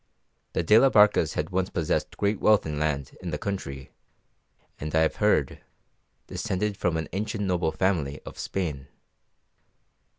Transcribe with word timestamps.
The 0.53 0.63
de 0.63 0.79
la 0.79 0.89
Barcas 0.89 1.33
had 1.33 1.51
once 1.51 1.69
possessed 1.69 2.17
great 2.17 2.39
wealth 2.39 2.65
in 2.65 2.79
land 2.79 3.15
in 3.21 3.29
the 3.29 3.37
country, 3.37 3.91
and, 4.79 4.95
I 4.95 5.01
have 5.01 5.17
heard, 5.17 5.61
descended 6.25 6.75
from 6.75 6.97
an 6.97 7.07
ancient 7.13 7.43
noble 7.43 7.71
family 7.71 8.19
of 8.25 8.39
Spain. 8.39 8.87